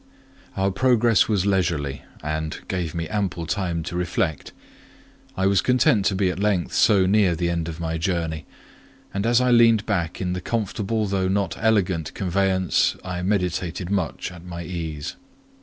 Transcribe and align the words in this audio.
Our 0.57 0.71
progress 0.71 1.27
was 1.27 1.45
leisurely, 1.45 2.01
and 2.23 2.59
gave 2.67 2.95
me 2.95 3.07
ample 3.07 3.45
time 3.45 3.83
to 3.83 3.95
reflect; 3.95 4.51
I 5.37 5.45
was 5.45 5.61
content 5.61 6.05
to 6.05 6.15
be 6.15 6.31
at 6.31 6.39
length 6.39 6.73
so 6.73 7.05
near 7.05 7.35
the 7.35 7.51
end 7.51 7.67
of 7.69 7.79
my 7.79 7.99
journey; 7.99 8.47
and 9.13 9.27
as 9.27 9.39
I 9.39 9.51
leaned 9.51 9.85
back 9.85 10.19
in 10.19 10.33
the 10.33 10.41
comfortable 10.41 11.05
though 11.05 11.27
not 11.27 11.55
elegant 11.59 12.15
conveyance, 12.15 12.97
I 13.05 13.21
meditated 13.21 13.91
much 13.91 14.31
at 14.31 14.43
my 14.43 14.63
ease. 14.63 15.17